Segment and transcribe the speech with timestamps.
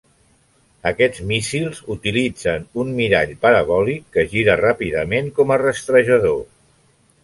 [0.91, 6.47] Aquests míssils utilitzen un mirall parabòlic que gira ràpidament com a rastrejador.